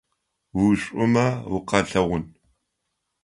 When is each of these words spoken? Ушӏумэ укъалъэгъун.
Ушӏумэ 0.63 1.27
укъалъэгъун. 1.55 2.23